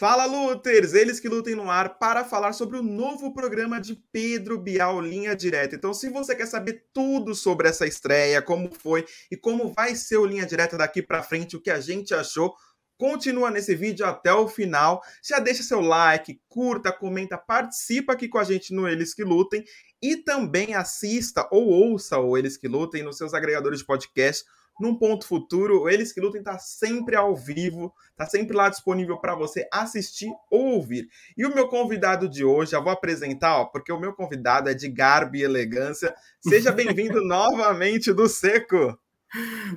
[0.00, 0.94] Fala, Luters!
[0.94, 5.36] Eles que lutem no ar para falar sobre o novo programa de Pedro Bial Linha
[5.36, 5.76] Direta.
[5.76, 10.16] Então, se você quer saber tudo sobre essa estreia, como foi e como vai ser
[10.16, 12.54] o Linha Direta daqui para frente, o que a gente achou,
[12.96, 15.02] continua nesse vídeo até o final.
[15.22, 19.62] Já deixa seu like, curta, comenta, participa aqui com a gente no Eles que Lutem
[20.00, 24.46] e também assista ou ouça o Eles que Lutem nos seus agregadores de podcast
[24.80, 29.34] num ponto futuro, eles que lutem tá sempre ao vivo, tá sempre lá disponível para
[29.34, 31.08] você assistir ou ouvir.
[31.36, 34.74] E o meu convidado de hoje, já vou apresentar, ó, porque o meu convidado é
[34.74, 36.14] de garbo e elegância.
[36.40, 38.98] Seja bem-vindo novamente do Seco.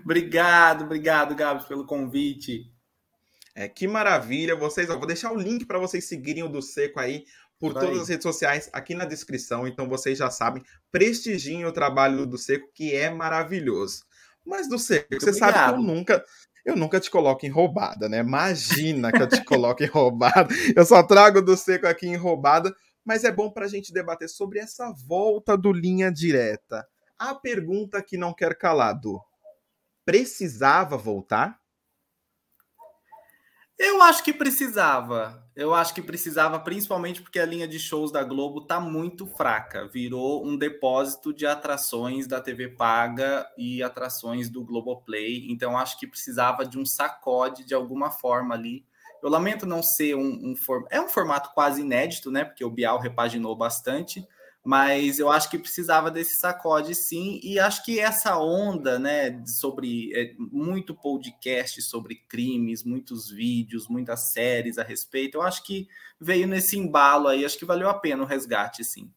[0.03, 2.71] Obrigado, obrigado, Gabs, pelo convite.
[3.53, 6.99] É, que maravilha, vocês, ó, vou deixar o link para vocês seguirem o do Seco
[6.99, 7.25] aí
[7.59, 12.25] por todas as redes sociais aqui na descrição, então vocês já sabem, prestigiem o trabalho
[12.25, 14.03] do Seco, que é maravilhoso.
[14.45, 15.53] Mas do seco, você obrigado.
[15.53, 16.25] sabe que eu nunca,
[16.65, 18.19] eu nunca te coloco em roubada, né?
[18.19, 20.53] Imagina que eu te coloco em roubada.
[20.75, 22.73] Eu só trago do seco aqui em roubada,
[23.05, 26.85] mas é bom para a gente debater sobre essa volta do linha direta.
[27.17, 29.19] A pergunta que não quer calado:
[30.05, 31.62] precisava voltar?
[33.83, 35.43] Eu acho que precisava.
[35.53, 39.89] Eu acho que precisava, principalmente porque a linha de shows da Globo tá muito fraca.
[39.89, 45.51] Virou um depósito de atrações da TV paga e atrações do Globoplay.
[45.51, 48.85] Então, acho que precisava de um sacode de alguma forma ali.
[49.21, 50.55] Eu lamento não ser um, um.
[50.89, 52.45] É um formato quase inédito, né?
[52.45, 54.25] Porque o Bial repaginou bastante
[54.63, 60.11] mas eu acho que precisava desse sacode sim, e acho que essa onda, né, sobre
[60.15, 65.87] é, muito podcast sobre crimes, muitos vídeos, muitas séries a respeito, eu acho que
[66.19, 69.11] veio nesse embalo aí, acho que valeu a pena o resgate, sim.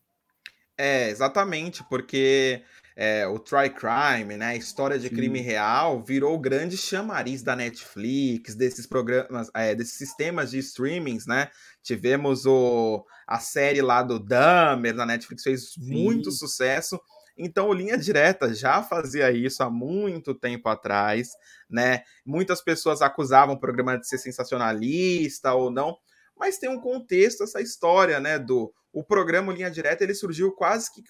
[0.77, 2.63] É, exatamente, porque
[2.97, 5.45] é, o Try Crime, né, a história de crime Sim.
[5.45, 11.51] real, virou o grande chamariz da Netflix, desses programas, é, desses sistemas de streamings, né?
[11.83, 15.83] Tivemos o, a série lá do Dahmer na Netflix, fez Sim.
[15.83, 16.99] muito sucesso.
[17.37, 21.29] Então, o Linha Direta já fazia isso há muito tempo atrás,
[21.69, 22.03] né?
[22.25, 25.99] Muitas pessoas acusavam o programa de ser sensacionalista ou não,
[26.35, 28.39] mas tem um contexto essa história, né?
[28.39, 31.03] Do o programa Linha Direta ele surgiu quase que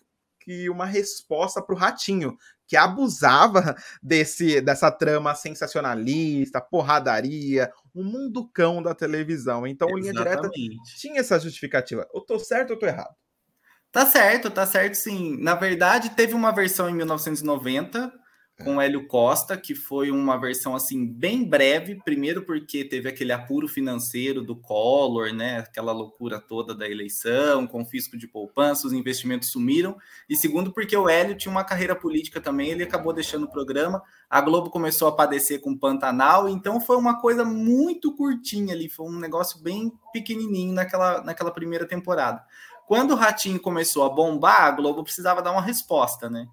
[0.46, 8.04] que uma resposta para o Ratinho, que abusava desse dessa trama sensacionalista, porradaria, o um
[8.04, 9.66] mundo cão da televisão.
[9.66, 10.12] Então, Exatamente.
[10.12, 10.50] Linha Direta
[10.98, 12.06] tinha essa justificativa.
[12.14, 13.14] Eu tô certo ou tô errado?
[13.90, 15.36] Tá certo, tá certo sim.
[15.42, 18.12] Na verdade, teve uma versão em 1990
[18.64, 23.68] com Hélio Costa, que foi uma versão assim bem breve, primeiro porque teve aquele apuro
[23.68, 29.96] financeiro do Collor, né, aquela loucura toda da eleição, confisco de poupança, os investimentos sumiram,
[30.28, 34.02] e segundo porque o Hélio tinha uma carreira política também, ele acabou deixando o programa,
[34.28, 39.06] a Globo começou a padecer com Pantanal, então foi uma coisa muito curtinha ali, foi
[39.06, 42.42] um negócio bem pequenininho naquela, naquela primeira temporada.
[42.86, 46.48] Quando o Ratinho começou a bombar, a Globo precisava dar uma resposta, né?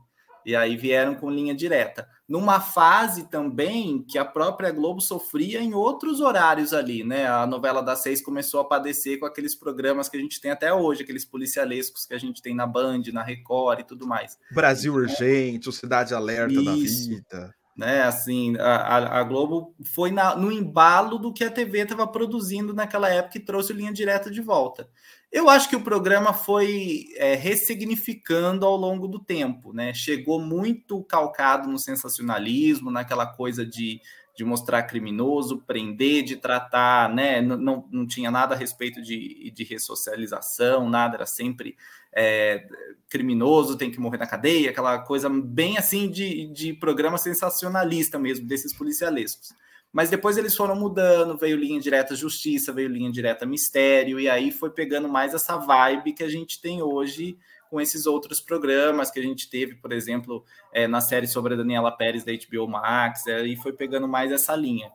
[0.46, 2.08] E aí vieram com linha direta.
[2.28, 7.28] Numa fase também que a própria Globo sofria em outros horários ali, né?
[7.28, 10.74] A novela das seis começou a padecer com aqueles programas que a gente tem até
[10.74, 14.38] hoje, aqueles policialescos que a gente tem na Band, na Record e tudo mais.
[14.52, 16.64] Brasil Urgente, o Cidade Alerta Isso.
[16.64, 18.04] da Vida né?
[18.04, 23.10] Assim, a, a Globo foi na, no embalo do que a TV estava produzindo naquela
[23.10, 24.88] época e trouxe linha direta de volta.
[25.34, 29.92] Eu acho que o programa foi é, ressignificando ao longo do tempo, né?
[29.92, 34.00] Chegou muito calcado no sensacionalismo, naquela coisa de,
[34.38, 37.42] de mostrar criminoso, prender, de tratar, né?
[37.42, 41.76] Não, não, não tinha nada a respeito de, de ressocialização, nada, era sempre
[42.16, 42.68] é,
[43.10, 48.46] criminoso, tem que morrer na cadeia, aquela coisa bem assim de, de programa sensacionalista mesmo,
[48.46, 49.52] desses policialescos.
[49.94, 54.52] Mas depois eles foram mudando, veio linha direta justiça, veio linha direta mistério, e aí
[54.52, 57.38] foi pegando mais essa vibe que a gente tem hoje
[57.70, 60.44] com esses outros programas que a gente teve, por exemplo,
[60.74, 64.56] é, na série sobre a Daniela Pérez da HBO Max, aí foi pegando mais essa
[64.56, 64.92] linha.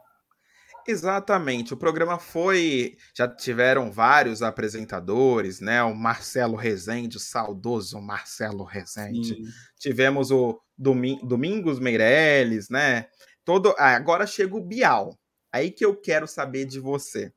[0.88, 2.96] Exatamente, o programa foi.
[3.14, 5.82] Já tiveram vários apresentadores, né?
[5.82, 9.34] O Marcelo Rezende, o saudoso Marcelo Rezende.
[9.34, 9.42] Sim.
[9.78, 13.06] Tivemos o Domingos Meirelles, né?
[13.48, 15.18] Todo, ah, agora chega o Bial.
[15.50, 17.32] Aí que eu quero saber de você.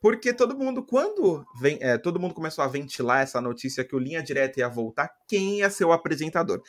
[0.00, 4.00] Porque todo mundo, quando vem, é, todo mundo começou a ventilar essa notícia que o
[4.00, 6.60] Linha Direta ia voltar, quem ia ser o apresentador?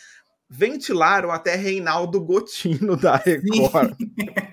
[0.47, 3.95] Ventilaram até Reinaldo Gotino da Record.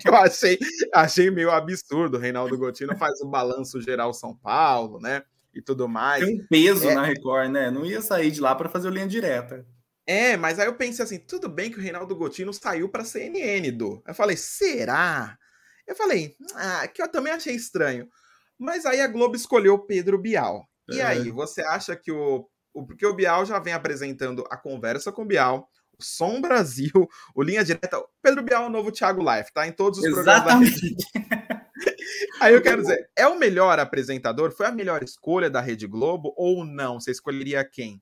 [0.01, 0.57] que eu achei,
[0.95, 2.17] achei meio absurdo.
[2.17, 5.21] Reinaldo Gotino faz o balanço geral São Paulo, né?
[5.53, 6.25] E tudo mais.
[6.25, 6.95] Tem um peso é...
[6.95, 7.69] na Record, né?
[7.69, 9.63] Não ia sair de lá para fazer o linha direta.
[10.11, 13.71] É, mas aí eu pensei assim, tudo bem que o Reinaldo Gotino saiu para CNN,
[13.71, 14.03] do.
[14.05, 15.37] Eu falei, será?
[15.87, 18.09] Eu falei, ah, que eu também achei estranho.
[18.59, 20.67] Mas aí a Globo escolheu Pedro Bial.
[20.89, 21.05] E é.
[21.05, 22.85] aí, você acha que o, o.
[22.85, 25.65] Porque o Bial já vem apresentando a conversa com o Bial,
[25.97, 26.91] o Som Brasil,
[27.33, 28.03] o Linha Direta.
[28.21, 29.65] Pedro Bial é o novo Thiago Life, tá?
[29.65, 30.77] Em todos os Exatamente.
[31.05, 31.61] programas da
[32.41, 34.51] Aí eu quero dizer, é o melhor apresentador?
[34.51, 36.99] Foi a melhor escolha da Rede Globo ou não?
[36.99, 38.01] Você escolheria quem?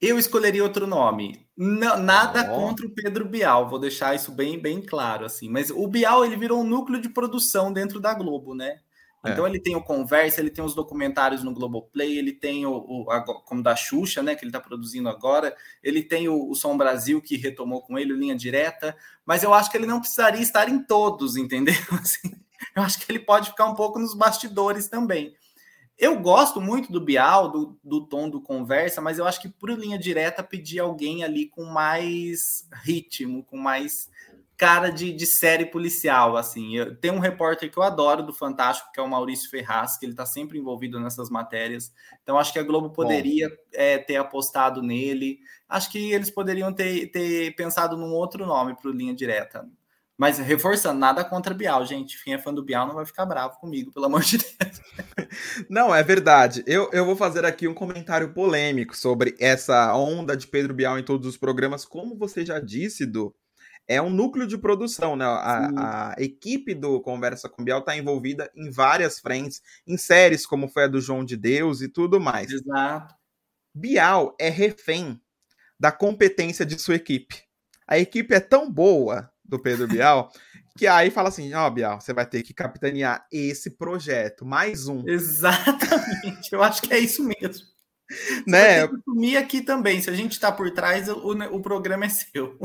[0.00, 1.46] Eu escolheria outro nome.
[1.56, 2.54] Nada oh.
[2.54, 5.48] contra o Pedro Bial, vou deixar isso bem, bem claro assim.
[5.48, 8.80] Mas o Bial ele virou um núcleo de produção dentro da Globo, né?
[9.26, 9.32] É.
[9.32, 9.50] Então é.
[9.50, 13.22] ele tem o Conversa, ele tem os documentários no Globoplay, ele tem o, o a,
[13.22, 17.20] como da Xuxa, né, que ele está produzindo agora, ele tem o, o, Som Brasil
[17.20, 20.82] que retomou com ele, Linha Direta, mas eu acho que ele não precisaria estar em
[20.82, 21.74] todos, entendeu?
[21.92, 22.32] Assim,
[22.74, 25.34] eu acho que ele pode ficar um pouco nos bastidores também.
[25.98, 29.70] Eu gosto muito do Bial, do, do tom do conversa, mas eu acho que por
[29.70, 34.10] linha direta pedir alguém ali com mais ritmo, com mais
[34.56, 36.76] cara de, de série policial, assim.
[36.76, 40.06] Eu, tem um repórter que eu adoro do Fantástico, que é o Maurício Ferraz, que
[40.06, 41.92] ele está sempre envolvido nessas matérias.
[42.22, 45.40] Então, acho que a Globo poderia é, ter apostado nele.
[45.68, 49.68] Acho que eles poderiam ter, ter pensado num outro nome para o Linha Direta.
[50.18, 52.22] Mas reforçando, nada contra Bial, gente.
[52.24, 54.80] Quem é fã do Bial não vai ficar bravo comigo, pelo amor de Deus.
[55.68, 56.64] Não, é verdade.
[56.66, 61.04] Eu, eu vou fazer aqui um comentário polêmico sobre essa onda de Pedro Bial em
[61.04, 61.84] todos os programas.
[61.84, 63.34] Como você já disse, do
[63.88, 65.24] é um núcleo de produção, né?
[65.24, 70.68] A, a equipe do Conversa com Bial está envolvida em várias frentes, em séries como
[70.68, 72.50] foi a do João de Deus e tudo mais.
[72.50, 73.14] Exato.
[73.72, 75.20] Bial é refém
[75.78, 77.44] da competência de sua equipe.
[77.86, 80.30] A equipe é tão boa do Pedro Bial,
[80.76, 84.88] que aí fala assim: ó, oh, Bial, você vai ter que capitanear esse projeto, mais
[84.88, 85.06] um.
[85.06, 87.66] Exatamente, eu acho que é isso mesmo.
[88.08, 88.82] Você né?
[88.84, 90.00] Assumir aqui também.
[90.00, 92.56] Se a gente está por trás, o, o programa é seu.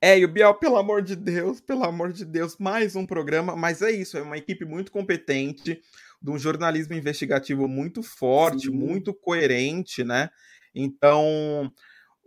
[0.00, 3.56] É, e o Bial, pelo amor de Deus, pelo amor de Deus, mais um programa,
[3.56, 5.80] mas é isso, é uma equipe muito competente,
[6.22, 8.76] de um jornalismo investigativo muito forte, Sim.
[8.76, 10.30] muito coerente, né?
[10.72, 11.72] Então,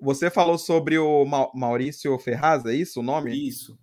[0.02, 3.48] você falou sobre o Maurício Ferraz, é isso o nome?
[3.48, 3.80] Isso.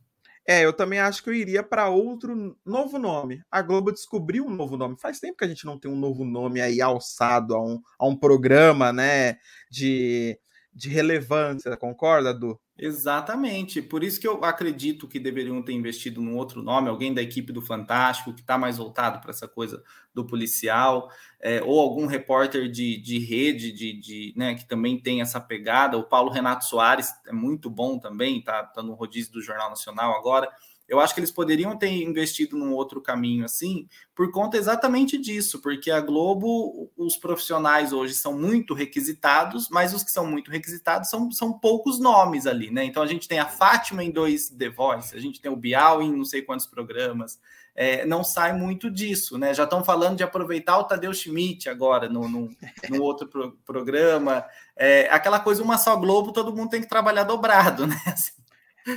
[0.51, 3.43] É, eu também acho que eu iria para outro novo nome.
[3.51, 4.97] A Globo descobriu um novo nome.
[4.99, 8.07] Faz tempo que a gente não tem um novo nome aí alçado a um, a
[8.07, 9.37] um programa, né,
[9.71, 10.41] de,
[10.79, 12.59] de relevância, concorda, Du?
[12.79, 13.83] Exatamente.
[13.83, 17.53] Por isso que eu acredito que deveriam ter investido num outro nome, alguém da equipe
[17.53, 19.83] do Fantástico, que está mais voltado para essa coisa
[20.15, 21.11] do policial,
[21.41, 25.99] é, ou algum repórter de, de rede, de, de, né, que também tem essa pegada.
[25.99, 30.17] O Paulo Renato Soares é muito bom também, está tá no rodízio do Jornal Nacional
[30.17, 30.49] agora.
[30.89, 35.61] Eu acho que eles poderiam ter investido num outro caminho assim, por conta exatamente disso,
[35.61, 41.11] porque a Globo, os profissionais hoje são muito requisitados, mas os que são muito requisitados
[41.11, 42.85] são, são poucos nomes ali, né?
[42.85, 46.03] Então a gente tem a Fátima em dois The Voice, a gente tem o Bial
[46.03, 47.39] em não sei quantos programas,
[47.81, 49.55] é, não sai muito disso, né?
[49.55, 52.51] Já estão falando de aproveitar o Tadeu Schmidt agora no, no,
[52.91, 54.45] no outro pro, programa.
[54.77, 57.97] É, aquela coisa, uma só Globo, todo mundo tem que trabalhar dobrado, né?
[58.07, 58.33] Assim,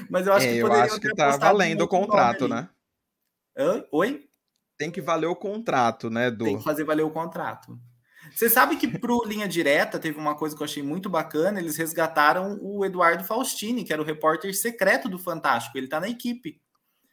[0.09, 2.69] mas eu acho é, que eu acho que tá valendo o contrato, né?
[3.91, 4.27] Oi?
[4.77, 7.79] Tem que valer o contrato, né, do Tem que fazer valer o contrato.
[8.33, 11.77] Você sabe que pro Linha Direta teve uma coisa que eu achei muito bacana, eles
[11.77, 16.59] resgataram o Eduardo Faustini, que era o repórter secreto do Fantástico, ele tá na equipe.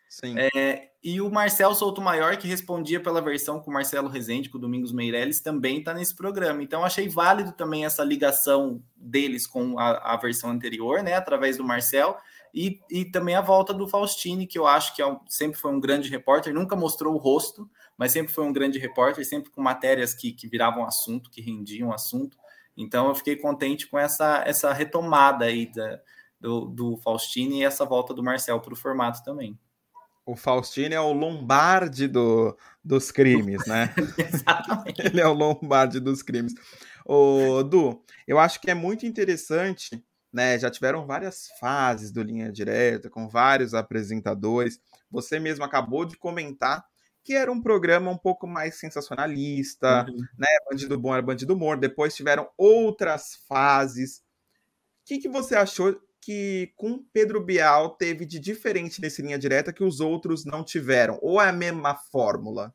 [0.08, 0.34] Sim.
[0.38, 4.58] É, e o Marcel Souto Maior, que respondia pela versão com o Marcelo Rezende, com
[4.58, 6.62] o Domingos Meirelles, também está nesse programa.
[6.62, 11.14] Então, achei válido também essa ligação deles com a, a versão anterior, né?
[11.14, 12.16] Através do Marcel.
[12.60, 15.70] E, e também a volta do Faustini, que eu acho que é um, sempre foi
[15.70, 19.62] um grande repórter, nunca mostrou o rosto, mas sempre foi um grande repórter, sempre com
[19.62, 22.36] matérias que, que viravam assunto, que rendiam assunto.
[22.76, 26.00] Então eu fiquei contente com essa, essa retomada aí da,
[26.40, 29.56] do, do Faustini e essa volta do Marcel para o formato também.
[30.26, 33.94] O Faustini é o Lombardi do, dos crimes, né?
[34.18, 35.00] Exatamente.
[35.00, 36.54] Ele é o Lombardi dos crimes.
[37.06, 40.58] O Du, eu acho que é muito interessante né?
[40.58, 44.80] Já tiveram várias fases do Linha Direta, com vários apresentadores.
[45.10, 46.84] Você mesmo acabou de comentar
[47.28, 50.16] que era um programa um pouco mais sensacionalista, uhum.
[50.38, 50.48] né?
[50.70, 51.80] Bandido bom era bandido morto.
[51.80, 54.18] Depois tiveram outras fases.
[54.18, 54.22] O
[55.04, 59.84] que, que você achou que com Pedro Bial teve de diferente nesse linha direta que
[59.84, 61.18] os outros não tiveram?
[61.20, 62.72] Ou é a mesma fórmula?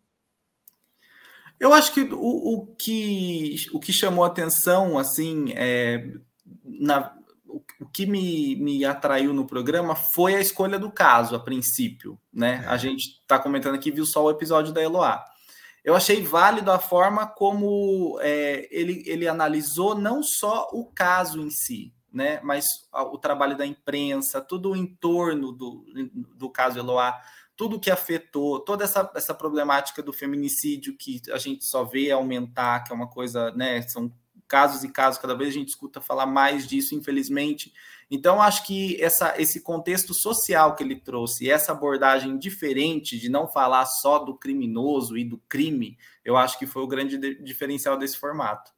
[1.60, 6.13] Eu acho que o, o que o que chamou atenção, assim, é,
[6.63, 7.15] na,
[7.79, 12.63] o que me, me atraiu no programa foi a escolha do caso, a princípio, né?
[12.65, 12.67] É.
[12.67, 15.24] A gente está comentando aqui, viu só o episódio da Eloá.
[15.83, 21.50] Eu achei válido a forma como é, ele, ele analisou não só o caso em
[21.50, 22.39] si, né?
[22.41, 25.86] Mas o trabalho da imprensa, tudo o entorno do,
[26.36, 27.19] do caso Eloá,
[27.55, 32.83] tudo que afetou, toda essa, essa problemática do feminicídio que a gente só vê aumentar,
[32.83, 33.81] que é uma coisa, né?
[33.83, 34.12] São
[34.53, 37.74] casos e casos, cada vez a gente escuta falar mais disso, infelizmente.
[38.12, 43.48] Então, acho que essa, esse contexto social que ele trouxe, essa abordagem diferente de não
[43.48, 48.15] falar só do criminoso e do crime, eu acho que foi o grande diferencial desse
[48.15, 48.72] formato.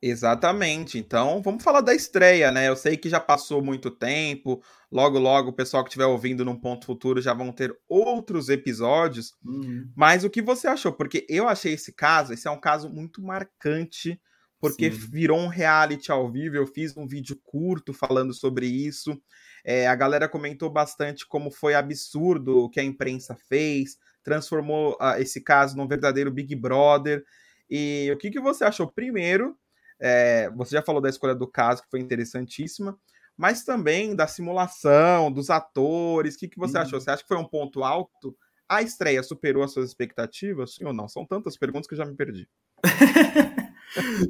[0.00, 0.96] Exatamente.
[0.96, 2.68] Então, vamos falar da estreia, né?
[2.68, 4.62] Eu sei que já passou muito tempo.
[4.92, 9.34] Logo, logo, o pessoal que estiver ouvindo num ponto futuro já vão ter outros episódios.
[9.44, 9.90] Uhum.
[9.96, 10.92] Mas o que você achou?
[10.92, 14.20] Porque eu achei esse caso, esse é um caso muito marcante,
[14.64, 14.96] porque Sim.
[15.10, 16.56] virou um reality ao vivo.
[16.56, 19.20] Eu fiz um vídeo curto falando sobre isso.
[19.62, 25.20] É, a galera comentou bastante como foi absurdo o que a imprensa fez, transformou uh,
[25.20, 27.22] esse caso num verdadeiro Big Brother.
[27.68, 28.90] E o que, que você achou?
[28.90, 29.54] Primeiro,
[30.00, 32.98] é, você já falou da escolha do caso, que foi interessantíssima,
[33.36, 36.36] mas também da simulação, dos atores.
[36.36, 36.84] O que, que você uhum.
[36.84, 36.98] achou?
[36.98, 38.34] Você acha que foi um ponto alto?
[38.66, 40.76] A estreia superou as suas expectativas?
[40.76, 41.06] Sim ou não?
[41.06, 42.48] São tantas perguntas que eu já me perdi.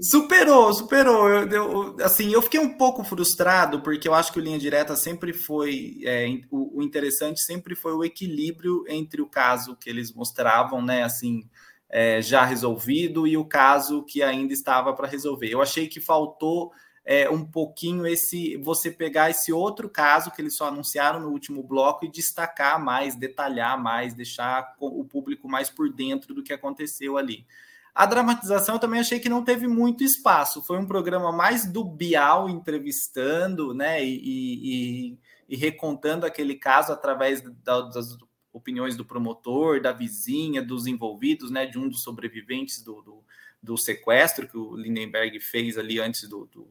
[0.00, 1.28] superou, superou.
[1.28, 4.96] Eu, eu, assim, eu fiquei um pouco frustrado porque eu acho que o linha direta
[4.96, 10.12] sempre foi é, o, o, interessante sempre foi o equilíbrio entre o caso que eles
[10.12, 11.02] mostravam, né?
[11.02, 11.48] Assim,
[11.88, 15.48] é, já resolvido e o caso que ainda estava para resolver.
[15.48, 16.72] Eu achei que faltou
[17.04, 21.62] é, um pouquinho esse você pegar esse outro caso que eles só anunciaram no último
[21.62, 27.18] bloco e destacar mais, detalhar mais, deixar o público mais por dentro do que aconteceu
[27.18, 27.46] ali.
[27.94, 30.62] A dramatização eu também achei que não teve muito espaço.
[30.62, 37.40] Foi um programa mais do Bial entrevistando, né, e, e, e recontando aquele caso através
[37.62, 38.18] das
[38.52, 43.24] opiniões do promotor, da vizinha, dos envolvidos, né, de um dos sobreviventes do, do,
[43.62, 46.68] do sequestro que o Lindenberg fez ali antes do, do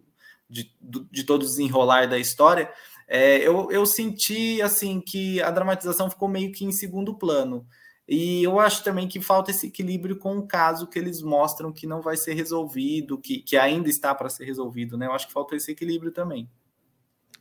[0.49, 0.71] de,
[1.11, 2.71] de todo desenrolar da história.
[3.07, 7.65] É, eu, eu senti assim que a dramatização ficou meio que em segundo plano.
[8.07, 11.87] E eu acho também que falta esse equilíbrio com o caso que eles mostram que
[11.87, 15.05] não vai ser resolvido, que, que ainda está para ser resolvido, né?
[15.05, 16.49] Eu acho que falta esse equilíbrio também.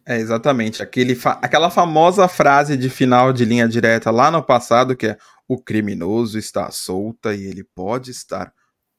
[0.07, 0.83] É, exatamente.
[0.83, 5.19] Aquele fa aquela famosa frase de final de linha direta lá no passado, que é
[5.49, 8.53] o criminoso está solta e ele pode estar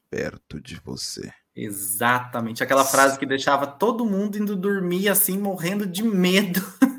[0.10, 1.32] perto de você.
[1.56, 2.64] Exatamente.
[2.64, 6.62] Aquela frase que deixava todo mundo indo dormir assim, morrendo de medo.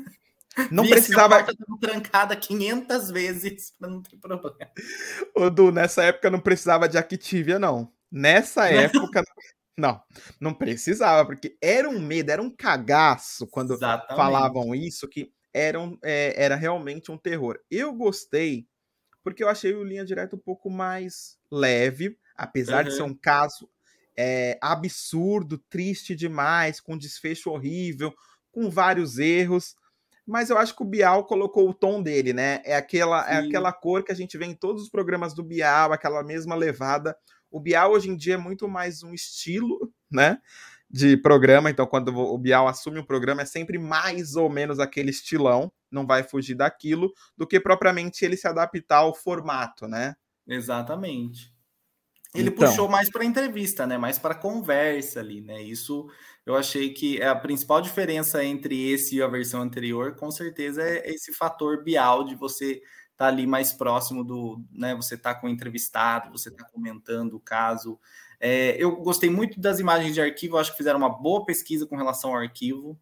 [0.71, 1.45] Não precisava.
[1.79, 4.71] Trancada 500 vezes para não ter problema.
[5.35, 7.91] O Du, nessa época não precisava de Activia, não.
[8.11, 9.23] Nessa época.
[9.77, 10.01] Não,
[10.39, 14.15] não precisava, porque era um medo, era um cagaço quando Exatamente.
[14.15, 17.59] falavam isso, que era, um, é, era realmente um terror.
[17.69, 18.65] Eu gostei,
[19.21, 22.89] porque eu achei o Linha Direta um pouco mais leve, apesar uhum.
[22.89, 23.69] de ser um caso
[24.17, 28.13] é, absurdo, triste demais, com desfecho horrível,
[28.51, 29.75] com vários erros.
[30.25, 32.61] Mas eu acho que o Bial colocou o tom dele, né?
[32.65, 35.93] É aquela, é aquela cor que a gente vê em todos os programas do Bial,
[35.93, 37.15] aquela mesma levada
[37.55, 40.39] o Bial hoje em dia é muito mais um estilo, né?
[40.89, 45.09] De programa, então quando o Bial assume um programa é sempre mais ou menos aquele
[45.09, 50.15] estilão, não vai fugir daquilo, do que propriamente ele se adaptar ao formato, né?
[50.45, 51.54] Exatamente.
[52.35, 53.97] Ele então, puxou mais para entrevista, né?
[53.97, 55.61] Mais para conversa ali, né?
[55.61, 56.07] Isso
[56.45, 60.83] eu achei que é a principal diferença entre esse e a versão anterior, com certeza,
[60.83, 62.81] é esse fator Bial de você
[63.17, 64.93] tá ali mais próximo do, né?
[64.95, 67.99] Você tá com o entrevistado, você tá comentando o caso.
[68.39, 71.95] É, eu gostei muito das imagens de arquivo, acho que fizeram uma boa pesquisa com
[71.95, 72.99] relação ao arquivo.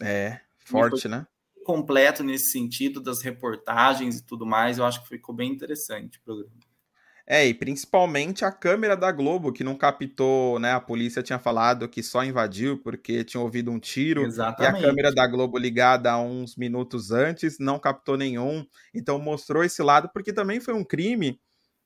[0.00, 1.26] É, forte, né?
[1.64, 6.22] Completo nesse sentido das reportagens e tudo mais, eu acho que ficou bem interessante o
[6.22, 6.73] programa.
[7.26, 10.72] É, e principalmente a câmera da Globo, que não captou, né?
[10.72, 14.24] A polícia tinha falado que só invadiu porque tinha ouvido um tiro.
[14.24, 14.82] Exatamente.
[14.82, 18.66] E a câmera da Globo ligada uns minutos antes não captou nenhum.
[18.92, 21.40] Então mostrou esse lado, porque também foi um crime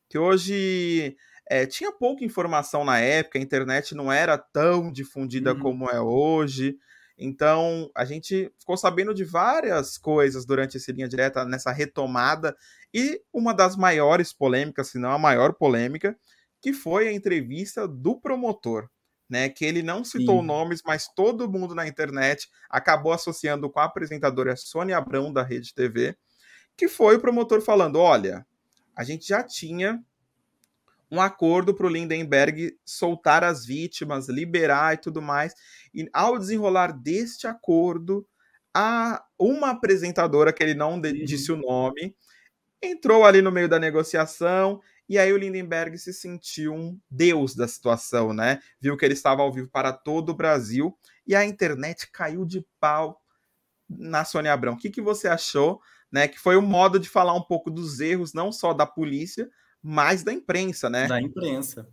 [0.08, 1.16] que hoje
[1.48, 5.60] é, tinha pouca informação na época, a internet não era tão difundida uhum.
[5.60, 6.76] como é hoje.
[7.18, 12.56] Então, a gente ficou sabendo de várias coisas durante esse linha direta nessa retomada
[12.92, 16.18] e uma das maiores polêmicas, se não a maior polêmica,
[16.60, 18.88] que foi a entrevista do promotor,
[19.28, 19.48] né?
[19.48, 20.46] Que ele não citou Sim.
[20.46, 25.74] nomes, mas todo mundo na internet acabou associando com a apresentadora Sônia Abrão da Rede
[25.74, 26.16] TV,
[26.76, 28.46] que foi o promotor falando: olha,
[28.96, 30.02] a gente já tinha
[31.10, 35.54] um acordo para o Lindenberg soltar as vítimas, liberar e tudo mais.
[35.94, 38.26] E ao desenrolar deste acordo,
[38.74, 42.14] a uma apresentadora que ele não disse o nome
[42.82, 47.66] entrou ali no meio da negociação e aí o Lindenberg se sentiu um deus da
[47.66, 48.60] situação, né?
[48.80, 52.64] Viu que ele estava ao vivo para todo o Brasil e a internet caiu de
[52.78, 53.20] pau
[53.88, 54.74] na Sônia Abrão.
[54.74, 55.80] O que, que você achou
[56.10, 56.26] né?
[56.26, 59.48] Que foi um modo de falar um pouco dos erros, não só da polícia,
[59.82, 61.06] mas da imprensa, né?
[61.06, 61.88] Da imprensa.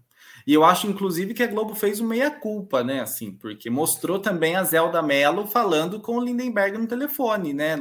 [0.47, 3.01] E eu acho, inclusive, que a Globo fez uma meia-culpa, né?
[3.01, 7.75] Assim, porque mostrou também a Zelda Mello falando com o Lindenberg no telefone, né?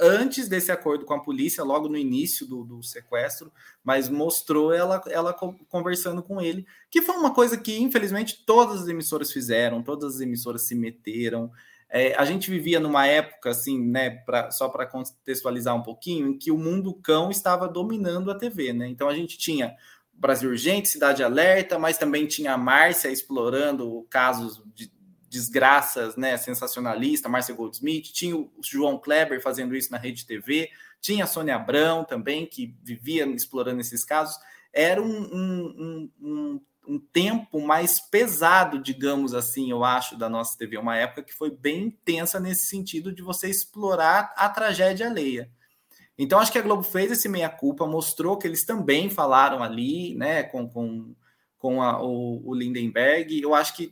[0.00, 3.52] Antes desse acordo com a polícia, logo no início do, do sequestro,
[3.84, 5.32] mas mostrou ela, ela
[5.68, 10.20] conversando com ele, que foi uma coisa que, infelizmente, todas as emissoras fizeram, todas as
[10.20, 11.48] emissoras se meteram.
[11.88, 16.36] É, a gente vivia numa época, assim, né, pra, só para contextualizar um pouquinho, em
[16.36, 18.88] que o mundo cão estava dominando a TV, né?
[18.88, 19.76] Então a gente tinha
[20.16, 24.92] Brasil Urgente, Cidade Alerta, mas também tinha a Márcia explorando casos de
[25.28, 31.24] desgraças, né, sensacionalista, Márcia Goldsmith, tinha o João Kleber fazendo isso na Rede TV, tinha
[31.24, 34.36] a Sônia Abrão também, que vivia explorando esses casos.
[34.72, 40.78] Era um, um, um, um tempo mais pesado, digamos assim, eu acho, da nossa TV,
[40.78, 45.50] uma época que foi bem intensa nesse sentido de você explorar a tragédia alheia.
[46.16, 50.44] Então, acho que a Globo fez esse meia-culpa, mostrou que eles também falaram ali, né,
[50.44, 51.14] com, com,
[51.58, 53.40] com a, o, o, Lindenberg.
[53.40, 53.90] Eu acho que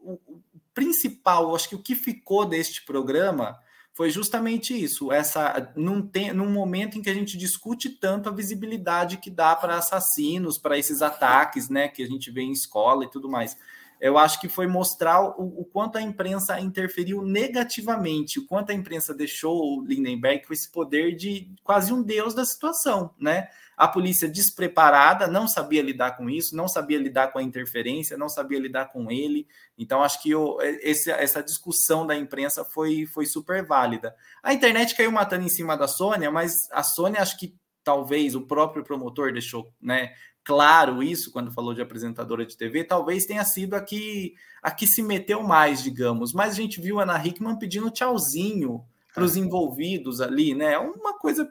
[0.00, 0.40] o, o
[0.72, 3.58] principal, acho que o que ficou deste programa
[3.92, 8.32] foi justamente isso, essa num, tem, num momento em que a gente discute tanto a
[8.32, 13.04] visibilidade que dá para assassinos, para esses ataques, né, que a gente vê em escola
[13.04, 13.56] e tudo mais
[14.04, 18.74] eu acho que foi mostrar o, o, quanto a imprensa interferiu negativamente, o quanto a
[18.74, 23.48] imprensa deixou o Lindenberg com esse poder de quase um deus da situação, né?
[23.74, 28.28] A polícia despreparada não sabia lidar com isso, não sabia lidar com a interferência, não
[28.28, 29.48] sabia lidar com ele.
[29.78, 34.14] Então, acho que eu, esse, essa discussão da imprensa foi, foi super válida.
[34.42, 38.46] A internet caiu matando em cima da Sônia, mas a Sônia, acho que talvez o
[38.46, 40.12] próprio promotor deixou né,
[40.44, 44.86] claro isso quando falou de apresentadora de TV, talvez tenha sido a que, a que
[44.86, 46.32] se meteu mais, digamos.
[46.32, 48.84] Mas a gente viu a Ana Hickman pedindo tchauzinho
[49.14, 49.40] para os é.
[49.40, 50.74] envolvidos ali, né?
[50.74, 51.50] É uma coisa,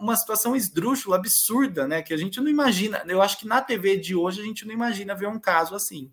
[0.00, 2.02] uma situação esdrúxula, absurda, né?
[2.02, 3.04] Que a gente não imagina.
[3.06, 6.10] Eu acho que na TV de hoje a gente não imagina ver um caso assim.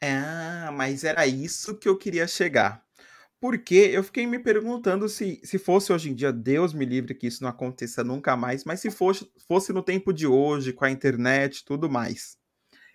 [0.00, 2.84] Ah, mas era isso que eu queria chegar.
[3.44, 7.26] Porque eu fiquei me perguntando se, se fosse hoje em dia, Deus me livre que
[7.26, 10.90] isso não aconteça nunca mais, mas se fosse, fosse no tempo de hoje, com a
[10.90, 12.38] internet e tudo mais.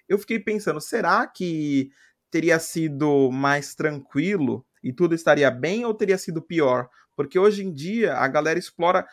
[0.08, 1.92] Eu fiquei pensando, será que
[2.32, 6.90] teria sido mais tranquilo e tudo estaria bem ou teria sido pior?
[7.16, 9.06] Porque hoje em dia a galera explora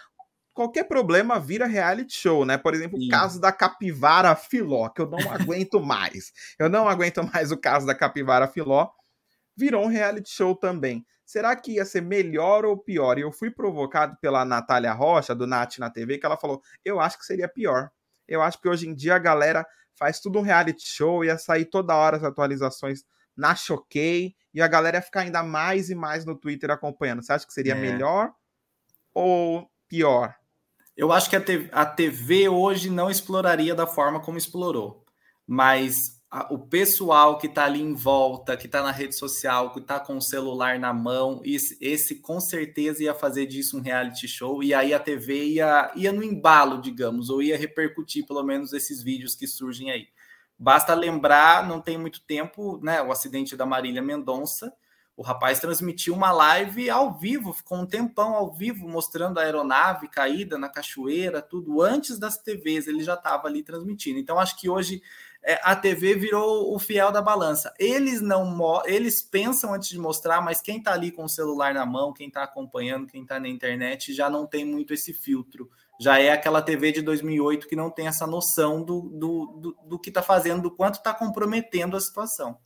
[0.55, 2.57] qualquer problema vira reality show, né?
[2.57, 3.09] Por exemplo, Sim.
[3.09, 6.33] o caso da capivara filó, que eu não aguento mais.
[6.59, 8.89] Eu não aguento mais o caso da capivara filó.
[9.55, 13.19] Virou um reality show também será que ia ser melhor ou pior?
[13.19, 17.01] E eu fui provocado pela Natália Rocha, do Nat na TV, que ela falou: eu
[17.01, 17.91] acho que seria pior.
[18.27, 19.67] Eu acho que hoje em dia a galera
[19.99, 23.05] faz tudo um reality show, ia sair toda hora as atualizações
[23.37, 27.23] na Choquei, e a galera ia ficar ainda mais e mais no Twitter acompanhando.
[27.23, 27.79] Você acha que seria é.
[27.79, 28.33] melhor
[29.13, 30.35] ou pior?
[30.97, 35.05] Eu acho que a TV, a TV hoje não exploraria da forma como explorou,
[35.47, 39.79] mas a, o pessoal que está ali em volta, que está na rede social, que
[39.79, 44.27] está com o celular na mão, esse, esse, com certeza ia fazer disso um reality
[44.27, 48.73] show, e aí a TV ia, ia no embalo, digamos, ou ia repercutir pelo menos
[48.73, 50.09] esses vídeos que surgem aí.
[50.59, 54.73] Basta lembrar, não tem muito tempo, né, o acidente da Marília Mendonça,
[55.17, 60.09] o rapaz transmitiu uma live ao vivo, ficou um tempão ao vivo mostrando a aeronave
[60.09, 64.19] caída na cachoeira, tudo antes das TVs, ele já estava ali transmitindo.
[64.19, 65.03] Então acho que hoje
[65.63, 67.73] a TV virou o fiel da balança.
[67.79, 71.87] Eles não eles pensam antes de mostrar, mas quem está ali com o celular na
[71.87, 75.71] mão, quem está acompanhando, quem está na internet, já não tem muito esse filtro.
[76.01, 79.99] Já é aquela TV de 2008 que não tem essa noção do, do, do, do
[80.01, 82.59] que está fazendo, do quanto está comprometendo a situação.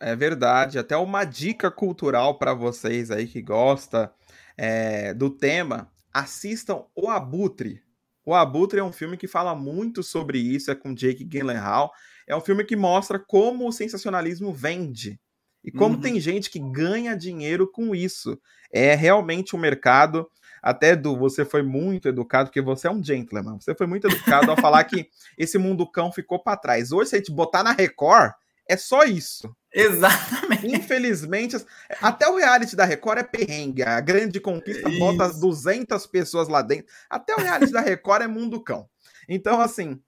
[0.00, 0.78] É verdade.
[0.78, 4.14] Até uma dica cultural para vocês aí que gosta
[4.56, 7.82] é, do tema: assistam O Abutre.
[8.24, 11.92] O Abutre é um filme que fala muito sobre isso, é com Jake Gyllenhaal
[12.26, 15.20] é um filme que mostra como o sensacionalismo vende
[15.64, 16.00] e como uhum.
[16.00, 18.38] tem gente que ganha dinheiro com isso.
[18.72, 20.28] É realmente um mercado.
[20.60, 23.58] Até do você foi muito educado, porque você é um gentleman.
[23.60, 26.92] Você foi muito educado ao falar que esse mundo cão ficou para trás.
[26.92, 28.32] Hoje, se a gente botar na Record,
[28.68, 29.54] é só isso.
[29.72, 30.66] Exatamente.
[30.66, 31.56] Infelizmente,
[32.00, 33.82] até o reality da Record é perrengue.
[33.82, 36.86] A grande conquista bota 200 pessoas lá dentro.
[37.10, 38.88] Até o reality da Record é mundo cão.
[39.28, 40.00] Então, assim,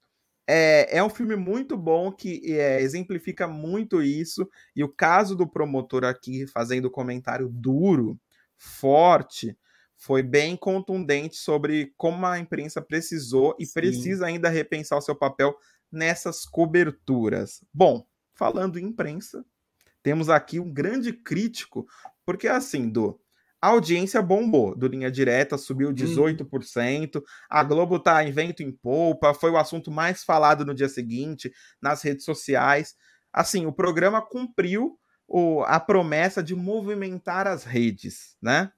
[0.47, 4.49] é, é um filme muito bom que é, exemplifica muito isso.
[4.77, 8.19] E o caso do promotor aqui fazendo comentário duro,
[8.57, 9.57] forte,
[9.97, 13.73] foi bem contundente sobre como a imprensa precisou e Sim.
[13.73, 15.57] precisa ainda repensar o seu papel
[15.91, 17.65] nessas coberturas.
[17.73, 19.45] Bom, falando em imprensa,
[20.03, 21.87] temos aqui um grande crítico,
[22.27, 23.19] porque assim, do
[23.65, 27.17] a audiência bombou do Linha Direta, subiu 18%.
[27.17, 27.23] Uhum.
[27.49, 31.51] A Globo tá em vento em polpa, foi o assunto mais falado no dia seguinte
[31.81, 32.95] nas redes sociais.
[33.33, 38.71] Assim, o programa cumpriu o, a promessa de movimentar as redes, né?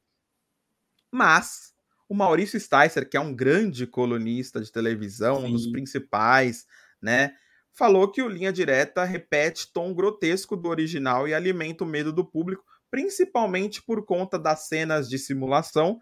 [1.11, 1.75] Mas
[2.09, 5.47] o Maurício Sticer, que é um grande colunista de televisão, Sim.
[5.47, 6.65] um dos principais,
[7.03, 7.35] né?
[7.73, 12.25] Falou que o Linha Direta repete tom grotesco do original e alimenta o medo do
[12.25, 12.65] público
[12.97, 16.01] principalmente por conta das cenas de simulação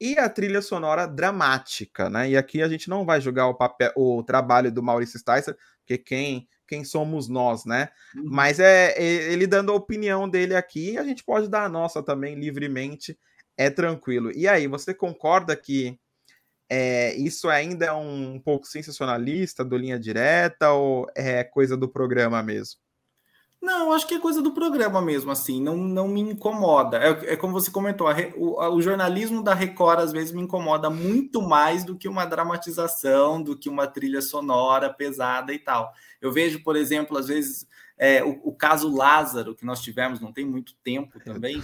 [0.00, 2.30] e a trilha sonora dramática, né?
[2.30, 5.96] E aqui a gente não vai julgar o papel, o trabalho do Maurício Sticer, porque
[5.96, 7.90] quem quem somos nós, né?
[8.16, 8.24] Uhum.
[8.24, 12.34] Mas é ele dando a opinião dele aqui, a gente pode dar a nossa também
[12.34, 13.16] livremente,
[13.56, 14.32] é tranquilo.
[14.34, 15.96] E aí, você concorda que
[16.68, 22.42] é, isso ainda é um pouco sensacionalista do linha direta ou é coisa do programa
[22.42, 22.80] mesmo?
[23.62, 26.98] Não, acho que é coisa do programa mesmo, assim, não, não me incomoda.
[26.98, 30.42] É, é como você comentou, a, o, a, o, jornalismo da Record às vezes me
[30.42, 35.92] incomoda muito mais do que uma dramatização, do que uma trilha sonora pesada e tal.
[36.20, 37.64] Eu vejo, por exemplo, às vezes,
[37.96, 41.62] é, o, o, caso Lázaro, que nós tivemos não tem muito tempo também,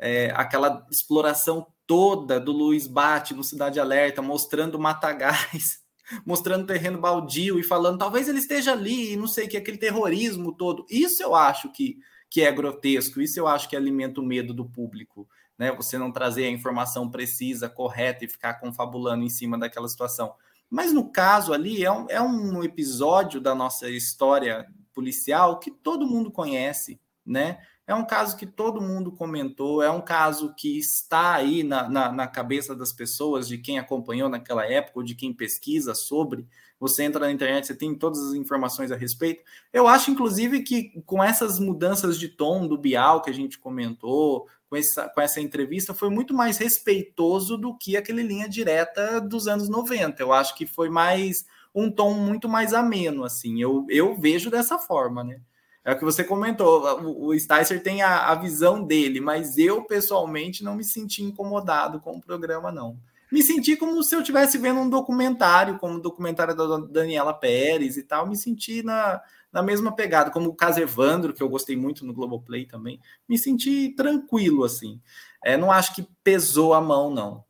[0.00, 5.78] é, aquela exploração toda do Luiz Bate no Cidade Alerta, mostrando matagais
[6.24, 10.52] mostrando terreno baldio e falando talvez ele esteja ali e não sei que aquele terrorismo
[10.52, 10.86] todo.
[10.90, 11.98] Isso eu acho que,
[12.30, 15.72] que é grotesco, isso eu acho que alimenta o medo do público, né?
[15.72, 20.34] Você não trazer a informação precisa, correta e ficar confabulando em cima daquela situação.
[20.68, 26.06] Mas no caso ali é um, é um episódio da nossa história policial que todo
[26.06, 27.58] mundo conhece, né?
[27.86, 32.10] É um caso que todo mundo comentou, é um caso que está aí na, na,
[32.10, 36.48] na, cabeça das pessoas, de quem acompanhou naquela época, ou de quem pesquisa sobre.
[36.80, 39.44] Você entra na internet, você tem todas as informações a respeito.
[39.72, 44.48] Eu acho, inclusive, que com essas mudanças de tom do Bial que a gente comentou,
[44.68, 49.46] com essa, com essa entrevista, foi muito mais respeitoso do que aquele linha direta dos
[49.46, 50.20] anos 90.
[50.20, 53.60] Eu acho que foi mais um tom muito mais ameno, assim.
[53.60, 55.40] Eu, eu vejo dessa forma, né?
[55.86, 60.64] É o que você comentou, o, Sticer tem a, a, visão dele, mas eu pessoalmente
[60.64, 62.98] não me senti incomodado com o programa, não.
[63.30, 67.96] Me senti como se eu estivesse vendo um documentário, como o documentário da Daniela Pérez
[67.96, 69.20] e tal, me senti na,
[69.52, 73.38] na mesma pegada, como o caso Evandro, que eu gostei muito no Globoplay também, me
[73.38, 75.00] senti tranquilo, assim.
[75.44, 77.44] É, não acho que pesou a mão, não.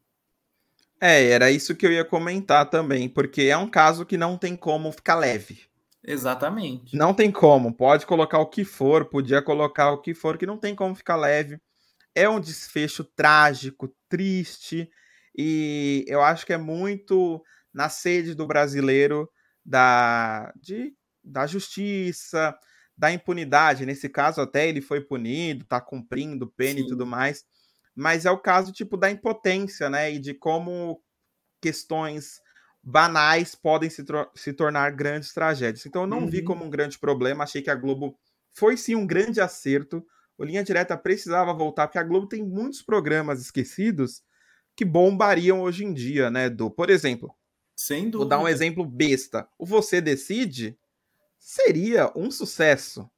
[1.01, 4.55] É, era isso que eu ia comentar também, porque é um caso que não tem
[4.55, 5.66] como ficar leve.
[6.07, 6.97] Exatamente.
[6.97, 7.75] Não tem como.
[7.75, 11.17] Pode colocar o que for, podia colocar o que for, que não tem como ficar
[11.17, 11.61] leve.
[12.15, 14.89] É um desfecho trágico, triste,
[15.37, 17.43] e eu acho que é muito
[17.75, 19.29] na sede do brasileiro
[19.65, 22.57] da, de, da justiça,
[22.97, 23.85] da impunidade.
[23.85, 26.87] Nesse caso, até ele foi punido, tá cumprindo pena Sim.
[26.87, 27.45] e tudo mais.
[27.95, 30.13] Mas é o caso, tipo, da impotência, né?
[30.13, 31.03] E de como
[31.61, 32.41] questões
[32.89, 34.05] banais podem se,
[34.37, 35.85] se tornar grandes tragédias.
[35.85, 36.31] Então eu não uhum.
[36.31, 38.17] vi como um grande problema, achei que a Globo
[38.53, 40.07] foi sim um grande acerto.
[40.39, 44.23] O Linha Direta precisava voltar, porque a Globo tem muitos programas esquecidos
[44.77, 47.35] que bombariam hoje em dia, né, do, por exemplo,
[47.75, 48.19] sem dúvida.
[48.19, 49.49] Vou dar um exemplo besta.
[49.59, 50.79] O Você Decide
[51.39, 53.11] seria um sucesso.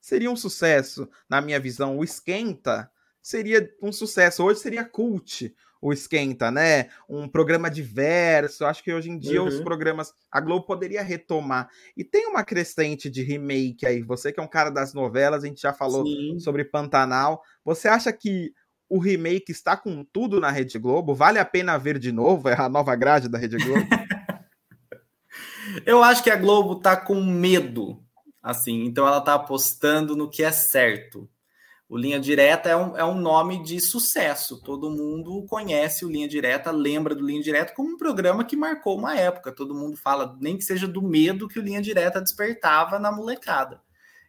[0.00, 1.98] Seria um sucesso, na minha visão.
[1.98, 2.88] O Esquenta
[3.20, 4.44] seria um sucesso.
[4.44, 6.88] Hoje seria cult o Esquenta, né?
[7.08, 8.64] Um programa diverso.
[8.64, 9.48] Acho que hoje em dia uhum.
[9.48, 10.12] os programas.
[10.30, 11.68] A Globo poderia retomar.
[11.96, 14.02] E tem uma crescente de remake aí.
[14.02, 16.38] Você que é um cara das novelas, a gente já falou Sim.
[16.38, 17.42] sobre Pantanal.
[17.64, 18.52] Você acha que
[18.88, 21.14] o remake está com tudo na Rede Globo?
[21.14, 22.48] Vale a pena ver de novo?
[22.48, 23.86] É a nova grade da Rede Globo?
[25.84, 28.02] Eu acho que a Globo tá com medo,
[28.42, 31.28] assim, então ela tá apostando no que é certo.
[31.88, 34.60] O Linha Direta é um, é um nome de sucesso.
[34.60, 38.98] Todo mundo conhece o Linha Direta, lembra do Linha Direta como um programa que marcou
[38.98, 39.54] uma época.
[39.54, 43.80] Todo mundo fala, nem que seja do medo que o Linha Direta despertava na molecada.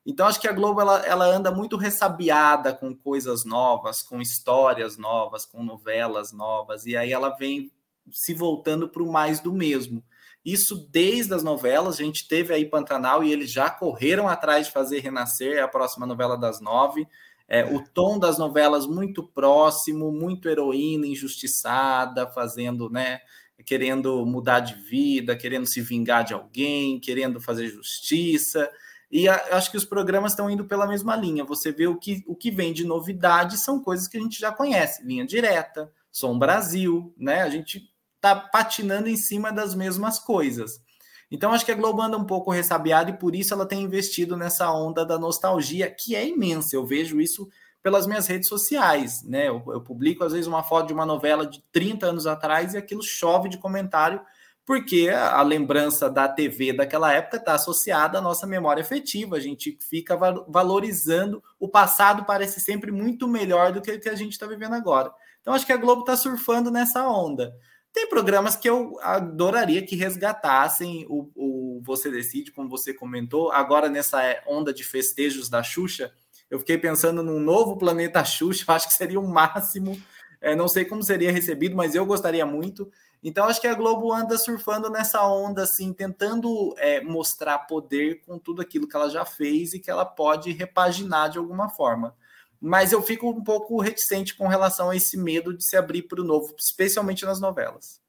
[0.05, 4.95] Então, acho que a Globo ela, ela anda muito ressabiada com coisas novas, com histórias
[4.95, 7.69] novas, com novelas novas, e aí ela vem
[8.11, 10.01] se voltando para o mais do mesmo.
[10.45, 14.71] Isso desde as novelas, a gente teve aí Pantanal e eles já correram atrás de
[14.71, 17.05] fazer Renascer, é a próxima novela das nove.
[17.47, 23.21] É, o tom das novelas muito próximo, muito heroína injustiçada, fazendo, né?
[23.65, 28.69] Querendo mudar de vida, querendo se vingar de alguém, querendo fazer justiça.
[29.10, 31.45] E a, acho que os programas estão indo pela mesma linha.
[31.45, 34.51] Você vê o que, o que vem de novidade são coisas que a gente já
[34.51, 37.41] conhece, linha direta, Som Brasil, né?
[37.43, 40.81] A gente está patinando em cima das mesmas coisas.
[41.29, 44.37] Então, acho que a Globo anda um pouco ressabiada e por isso ela tem investido
[44.37, 46.75] nessa onda da nostalgia, que é imensa.
[46.75, 47.49] Eu vejo isso
[47.83, 49.49] pelas minhas redes sociais, né?
[49.49, 52.77] Eu, eu publico às vezes uma foto de uma novela de 30 anos atrás e
[52.77, 54.21] aquilo chove de comentário
[54.67, 59.37] porque a lembrança da TV daquela época está associada à nossa memória afetiva.
[59.37, 64.15] A gente fica valorizando o passado, parece sempre muito melhor do que o que a
[64.15, 65.09] gente está vivendo agora.
[65.39, 67.55] Então, acho que a Globo está surfando nessa onda.
[67.97, 73.89] Tem programas que eu adoraria que resgatassem o, o Você Decide, como você comentou, agora
[73.89, 76.13] nessa onda de festejos da Xuxa.
[76.47, 79.99] Eu fiquei pensando num novo planeta Xuxa, acho que seria o máximo.
[80.39, 82.88] É, não sei como seria recebido, mas eu gostaria muito.
[83.23, 88.38] Então, acho que a Globo anda surfando nessa onda, assim, tentando é, mostrar poder com
[88.38, 92.15] tudo aquilo que ela já fez e que ela pode repaginar de alguma forma.
[92.59, 96.21] Mas eu fico um pouco reticente com relação a esse medo de se abrir para
[96.21, 98.01] o novo, especialmente nas novelas.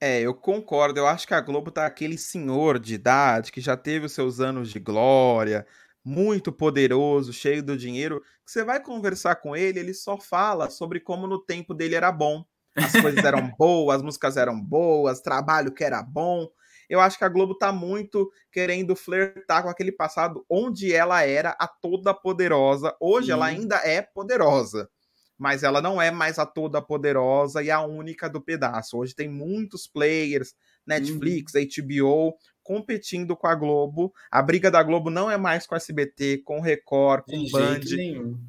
[0.00, 0.98] É, eu concordo.
[1.00, 4.40] Eu acho que a Globo tá aquele senhor de idade que já teve os seus
[4.40, 5.66] anos de glória,
[6.04, 8.20] muito poderoso, cheio do dinheiro.
[8.44, 12.10] Que você vai conversar com ele, ele só fala sobre como no tempo dele era
[12.10, 12.44] bom
[12.76, 16.48] as coisas eram boas, as músicas eram boas, trabalho que era bom.
[16.92, 21.56] Eu acho que a Globo tá muito querendo flertar com aquele passado onde ela era
[21.58, 22.94] a toda poderosa.
[23.00, 23.32] Hoje Sim.
[23.32, 24.90] ela ainda é poderosa,
[25.38, 28.98] mas ela não é mais a toda poderosa e a única do pedaço.
[28.98, 30.54] Hoje tem muitos players,
[30.86, 31.62] Netflix, uhum.
[31.62, 34.12] HBO, competindo com a Globo.
[34.30, 37.80] A briga da Globo não é mais com a SBT, com Record, com De Band.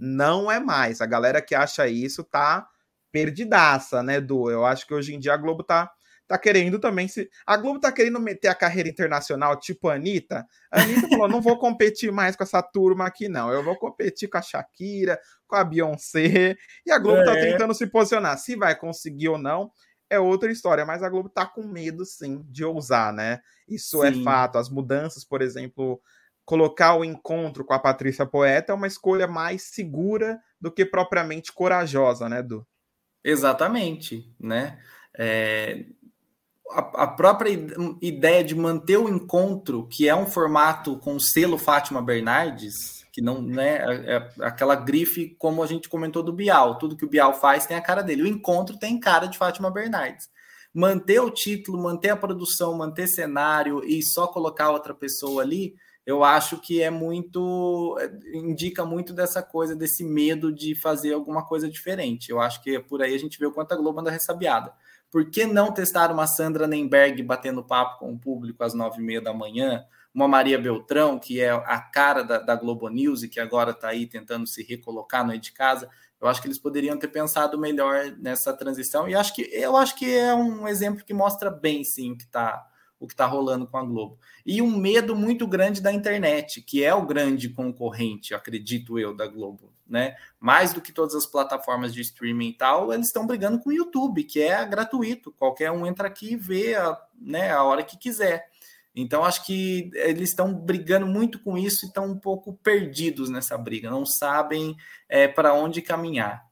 [0.02, 1.00] Não é mais.
[1.00, 2.68] A galera que acha isso tá
[3.10, 4.52] perdidaça, né, Du?
[4.52, 5.90] Eu acho que hoje em dia a Globo tá,
[6.28, 7.30] tá querendo também se.
[7.46, 10.46] A Globo tá querendo meter a carreira internacional, tipo a Anitta.
[10.72, 13.52] A Anitta falou: não vou competir mais com essa turma aqui, não.
[13.52, 16.56] Eu vou competir com a Shakira, com a Beyoncé.
[16.86, 17.36] E a Globo tá é.
[17.36, 18.38] tá tentando se posicionar.
[18.38, 19.72] Se vai conseguir ou não.
[20.10, 23.40] É outra história, mas a Globo tá com medo, sim, de ousar, né?
[23.68, 24.22] Isso é sim.
[24.22, 24.60] é fato.
[24.60, 26.00] As mudanças, por exemplo,
[26.46, 31.52] colocar o encontro com a Patrícia Poeta é uma escolha mais segura do que propriamente
[31.52, 32.66] corajosa, né, Du?
[33.24, 34.78] Exatamente, né?
[35.18, 35.86] É,
[36.74, 37.52] a, a, própria
[38.02, 43.42] ideia de manter o encontro, que é um formato com selo Fátima Bernardes, que não
[43.42, 47.34] né, é, é aquela grife, como a gente comentou do Bial, tudo que o Bial
[47.34, 48.24] faz tem a cara dele.
[48.24, 50.30] O encontro tem cara de Fátima Bernardes.
[50.74, 56.24] Manter o título, manter a produção, manter cenário e só colocar outra pessoa ali, eu
[56.24, 57.98] acho que é muito
[58.34, 62.30] indica muito dessa coisa desse medo de fazer alguma coisa diferente.
[62.30, 64.74] Eu acho que por aí a gente vê o quanto a Globo anda ressabiada.
[65.14, 69.06] Por que não testar uma Sandra Nemberg batendo papo com o público às nove e
[69.06, 69.86] meia da manhã?
[70.12, 73.90] Uma Maria Beltrão, que é a cara da, da Globo News e que agora está
[73.90, 75.88] aí tentando se recolocar no aí de casa.
[76.20, 79.96] Eu acho que eles poderiam ter pensado melhor nessa transição e acho que eu acho
[79.96, 82.66] que é um exemplo que mostra bem sim que está
[83.04, 84.18] o que está rolando com a Globo.
[84.46, 89.28] E um medo muito grande da internet, que é o grande concorrente, acredito eu, da
[89.28, 89.74] Globo.
[89.86, 90.16] Né?
[90.40, 93.74] Mais do que todas as plataformas de streaming e tal, eles estão brigando com o
[93.74, 95.34] YouTube, que é gratuito.
[95.34, 98.50] Qualquer um entra aqui e vê a, né, a hora que quiser.
[98.96, 103.58] Então, acho que eles estão brigando muito com isso e estão um pouco perdidos nessa
[103.58, 104.78] briga, não sabem
[105.10, 106.48] é, para onde caminhar.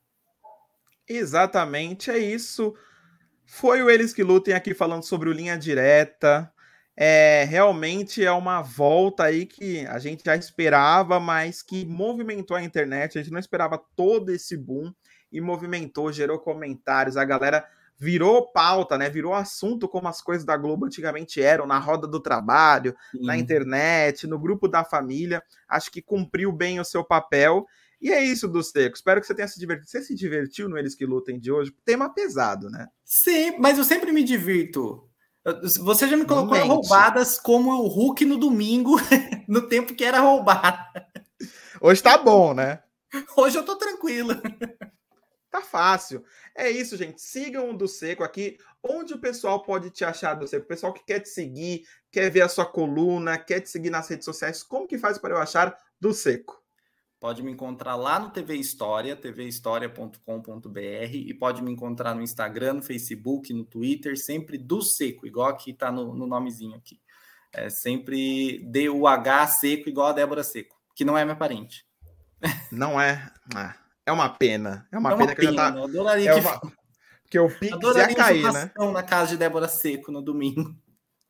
[1.08, 2.76] Exatamente, é isso.
[3.46, 6.52] Foi o Eles que Lutem aqui falando sobre o Linha Direta.
[6.96, 12.64] É, realmente é uma volta aí que a gente já esperava, mas que movimentou a
[12.64, 13.18] internet.
[13.18, 14.94] A gente não esperava todo esse boom
[15.32, 17.18] e movimentou, gerou comentários.
[17.18, 17.66] A galera
[17.98, 19.10] virou pauta, né?
[19.10, 23.26] Virou assunto como as coisas da Globo antigamente eram, na roda do trabalho, Sim.
[23.26, 25.42] na internet, no grupo da família.
[25.70, 27.66] Acho que cumpriu bem o seu papel
[28.02, 28.96] e é isso do Seco.
[28.96, 29.90] Espero que você tenha se divertido.
[29.90, 31.74] Você se divertiu no Eles que Lutem de hoje?
[31.86, 32.88] Tema pesado, né?
[33.06, 35.08] Sim, mas eu sempre me divirto.
[35.80, 38.96] Você já me colocou roubadas como o Hulk no domingo,
[39.48, 40.86] no tempo que era roubada.
[41.80, 42.82] Hoje tá bom, né?
[43.36, 44.34] Hoje eu tô tranquilo.
[45.52, 46.24] Tá fácil.
[46.56, 47.22] É isso, gente.
[47.22, 48.58] Sigam o do Seco aqui.
[48.82, 50.64] Onde o pessoal pode te achar do Seco?
[50.64, 54.08] O pessoal que quer te seguir, quer ver a sua coluna, quer te seguir nas
[54.08, 56.61] redes sociais, como que faz para eu achar do Seco?
[57.22, 62.82] Pode me encontrar lá no TV História, tvhistoria.com.br e pode me encontrar no Instagram, no
[62.82, 67.00] Facebook, no Twitter, sempre do Seco, igual aqui está no, no, nomezinho aqui.
[67.54, 71.86] É sempre D-U-H Seco, igual a Débora Seco, que não é minha parente.
[72.72, 73.32] Não é?
[73.54, 74.88] Ah, é uma pena.
[74.92, 75.78] É uma, é uma pena, pena, que já tá.
[75.78, 76.40] Eu adoraria é que...
[76.40, 76.60] Uma...
[77.22, 78.72] Porque o Pix ia cair, né?
[78.92, 80.76] na casa de Débora Seco no domingo.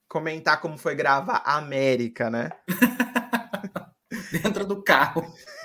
[0.07, 2.49] Comentar como foi gravar América, né?
[4.31, 5.21] Dentro do carro.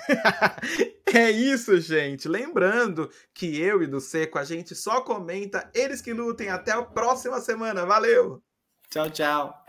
[1.13, 2.27] é isso, gente.
[2.27, 6.49] Lembrando que eu e do Seco a gente só comenta eles que lutem.
[6.49, 7.85] Até a próxima semana.
[7.85, 8.41] Valeu!
[8.89, 9.66] Tchau, tchau.